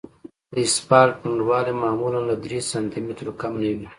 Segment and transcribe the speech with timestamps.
[0.51, 3.87] د اسفالټ پنډوالی معمولاً له درې سانتي مترو کم نه وي